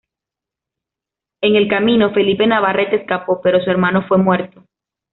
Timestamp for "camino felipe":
1.67-2.47